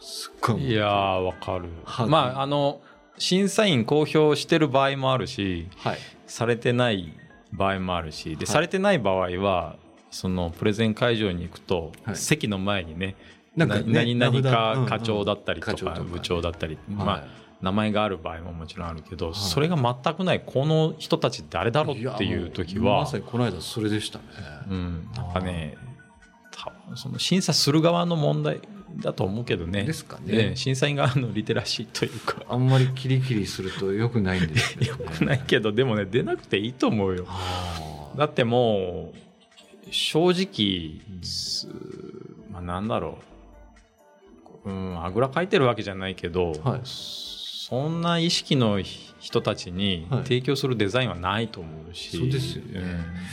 [0.00, 0.74] すっごいい。
[0.74, 1.68] やーわかる。
[1.84, 2.08] はい。
[2.08, 2.80] まああの
[3.18, 5.98] 審査員公表してる場合もあるしはい。
[6.26, 7.12] されてない
[7.52, 8.46] 場合もあるしで、はい。
[8.46, 9.76] されてない場合は
[10.10, 12.16] そのプレゼン会場に行くと、はい。
[12.16, 13.16] 席の前にね
[13.54, 16.94] なんかね何々か課長だったりとかか部長だったり、はい。
[16.94, 17.24] まあ、
[17.62, 24.24] 名前がある場合ももちろんあるけど、それが全くないこの人たち誰だろうっていう時はまさにこの間それでしたね、
[24.68, 25.78] うん、なんかね
[26.94, 28.60] その審査する側の問題
[28.98, 29.84] だと思うけどね。
[29.84, 30.54] ですかね。
[30.54, 32.42] 審査員側のリテラシーというか。
[32.48, 37.26] あんまりキリキリするとよくないんですよ、よね、 くないけどでもね出なくていいと思うよ。
[38.16, 39.26] だってもう
[39.90, 41.68] 正直、す
[42.50, 43.18] まあ、なんだろ
[44.64, 46.80] う、うん、あぐらかいてるわけじゃないけど、はい。
[46.84, 48.80] そんな意識の
[49.18, 50.22] 人たちにはい。
[50.22, 52.80] 提供するデザインはないと思うし、そうですよね。
[52.80, 52.84] ん。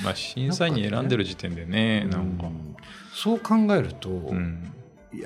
[0.04, 2.48] まあ、審査員に選んでる時点でねなんか。
[2.48, 2.76] うん
[3.14, 4.74] そう考えると、うん。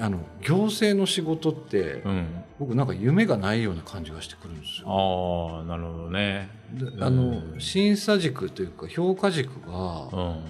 [0.01, 2.43] あの行政の仕事って、うん。
[2.59, 4.87] 僕なんか夢がないような感じがしてくるんですよ。
[4.89, 6.49] ああなるほどね。
[6.73, 7.03] でうん。
[7.03, 10.43] あの審査軸というか評価軸うがん。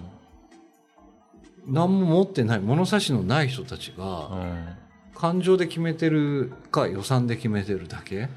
[1.67, 4.77] 何も持ってない物差しのない人たちうがん。
[5.13, 8.29] 感情で決めてるか予算で決めてるだけ。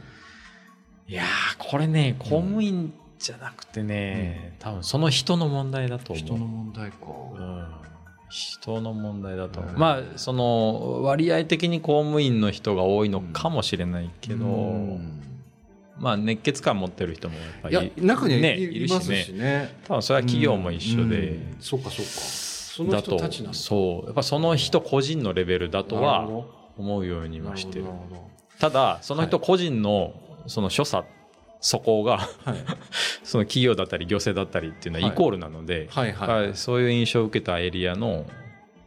[1.07, 1.27] いやー
[1.59, 6.25] これね公務員じゃなくてね、多分その人の問題だと思う。
[6.25, 6.97] 人の問題か。
[8.31, 9.61] うん人の問題だと。
[9.77, 15.21] まあその割合的に公務員の人が多いのかもしれないけど、うん。
[15.99, 19.25] まあ熱血感持ってる人もやっぱいやり、中にはい,、ね、いいるますしね。
[19.25, 19.77] しね。
[19.85, 21.57] 多分それは企業も一緒で、うん。
[21.61, 22.13] そっかそっか。
[22.13, 23.59] その人たちなんだ。
[23.59, 24.07] そう。
[24.07, 26.29] やっぱその人個人のレベルだとは
[26.79, 27.85] 思うようにどはしてる。
[27.85, 28.31] なるほど。
[28.61, 30.15] ただその人個人の
[30.47, 31.07] その所作
[31.61, 32.29] 素行がはい。
[33.23, 36.55] その企業だったり行政だったりっていうのはイコールなので、はいはい。
[36.55, 38.27] そういう印象を受けたエリアの、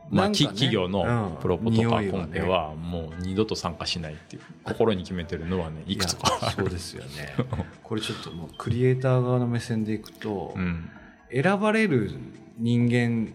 [0.09, 0.35] まあ、ね。
[0.35, 1.41] き企業のうん。
[1.41, 7.33] プロポとかコンペはもう二度と参加しないっていう心に決めてるのはねいくつかそうですよね。
[7.83, 10.89] これちょっともうクリエイター側の目線でいくと、うん。
[11.31, 12.11] 選ばれる
[12.57, 13.33] 人間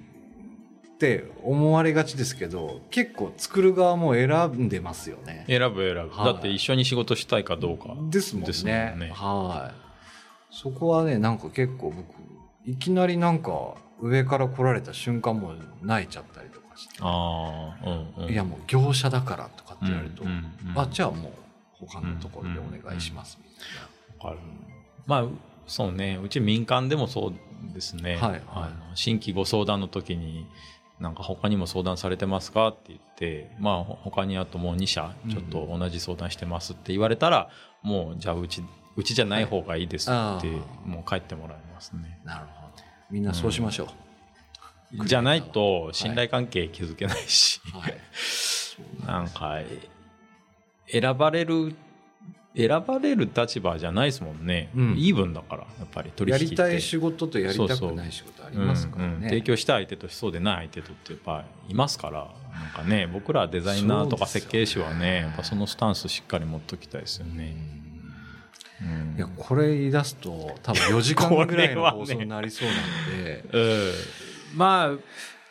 [0.99, 5.45] って思われがちですけど結構作る側も選んでますよね。
[5.47, 6.25] 選ぶ選ぶ、はい。
[6.25, 7.95] だって一緒に仕事したいかどうか。
[8.11, 8.97] ですもんね。
[8.99, 9.13] ね。
[9.15, 9.75] はい。
[10.51, 12.05] そこはねなんか結構僕
[12.65, 17.89] いきなりなんか上から来られた瞬間も泣いちゃったりとかして、ああ
[18.19, 18.33] うんうん。
[18.33, 20.81] いやもう業者だからとかって言われると、うんうんうん。
[20.81, 21.33] あじゃあもう
[21.87, 24.31] 他のところでお願いしますみたいな。
[24.31, 24.49] わかる。
[25.07, 25.27] まあ
[25.69, 26.19] そうね。
[26.21, 27.35] うち民間でもそう
[27.73, 28.43] ですね、はいはい。
[28.49, 30.45] あの新規ご相談の時に
[31.01, 37.51] なんか他にも相談されてますかって言ってまあほ他にあともう2社ちょっと同じ相談してますって言われたら、
[37.83, 38.63] もうじゃあうち
[38.97, 40.89] うちじゃない方がいいですって、はい。
[40.89, 42.21] もう帰ってもらいますね。
[42.25, 42.83] なるほど。
[43.11, 45.07] みんなそうしましょう。
[45.07, 47.97] じゃないと信頼関係築けないし、はい。
[49.07, 49.59] なんか
[50.91, 51.77] 選ばれる
[52.57, 54.95] 選ばれる立場じゃないですもんね、うん。
[54.99, 56.45] イーブンだからやっぱり取引って。
[56.45, 59.09] やりたい仕事とやりたくない仕事ありますからね。
[59.09, 59.23] うん。
[59.23, 59.29] うん。
[59.29, 62.29] 提供したい相手とそうでない相手とってやっぱいますから。
[62.59, 67.55] なんかね僕らデザイナーとか設計士はねやっぱそのスタンスしっかり持っときたいですよね、
[68.83, 69.17] うん。
[69.17, 72.75] いやこれ言い出すと多分4時間ぐらいの放送になりそうな
[73.19, 74.99] ので、 うんまあ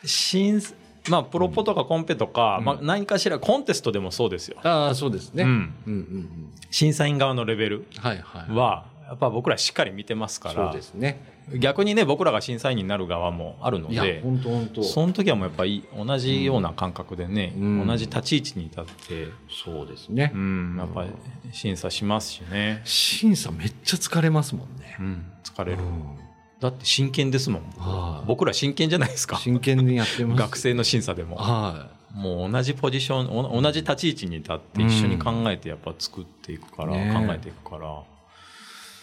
[0.03, 0.61] 新
[1.09, 2.65] まあプロポとかコンペとか、うん。
[2.65, 5.49] まあ、何かしらコンテストでもそうですよ、ああそうですね、うん。
[5.49, 6.53] うんうんうん。
[6.69, 8.51] 審査員側のレベルはいはい。
[8.51, 11.37] はやっぱ僕らしっかり見てますかそうらですね。
[11.59, 14.83] 逆にね僕らが審査員になる側もあるので本当本当。
[14.83, 17.87] その時はもうやっぱり同じような感覚でね、うん。
[17.87, 21.09] 同じ立ち位置に立って、そうですね、うん、やっぱり
[21.53, 26.26] 審査しますしね、審査めっちゃ疲れますもんね、うん、疲れる、うん
[26.59, 27.61] だって真剣ですもん。
[27.77, 28.25] はい。
[28.27, 29.37] 僕ら真剣じゃないですか。
[29.37, 30.39] 真剣にやってます。
[30.39, 31.35] 学生の審査でも。
[31.37, 38.03] はもう同じポジションお同じ立ち位置に立って一緒に考えてやっぱ作っていくから、ね考えていくから、い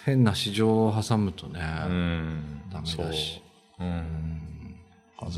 [0.05, 2.63] 変な市場を挟むとね、うん。
[2.73, 3.43] ダメだし。
[3.79, 3.89] そう、うん。
[3.89, 4.45] うん。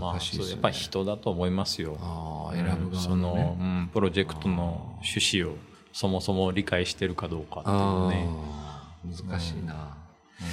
[0.01, 0.45] まあ難しいね。
[0.45, 1.99] そうやっぱり人だと思いますよ。
[2.01, 2.91] ああ選ぶうん。
[2.93, 5.57] 側その、うん、プロジェクトの趣旨を
[5.93, 9.97] そもそも理解してるかどうかっていうね、あ難しいな、
[10.41, 10.45] う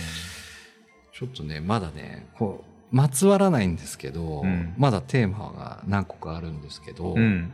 [1.27, 4.75] ちょっとねまだねこうまつわらないんですけど、うん。
[4.77, 7.53] まだテーマが何個かあるんですけど、んうん。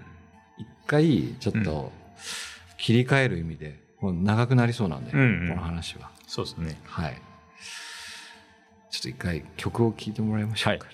[0.57, 1.91] 一回ちょっうと
[2.77, 5.49] 切り替える意味でもう長くなりそうなんで、うんうん。
[5.49, 6.11] この話は。
[6.27, 6.77] そうですね。
[6.83, 7.21] はい。
[8.89, 10.87] ちょっと一回曲を聴いてもらいましょうか。
[10.87, 10.91] ね、